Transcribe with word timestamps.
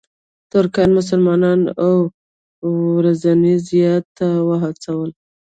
ترکانو 0.51 0.93
مسلمانان 0.99 1.59
اوو 1.85 2.03
ورځني 2.97 3.53
زیارت 3.67 4.05
ته 4.17 4.27
وهڅول. 4.47 5.09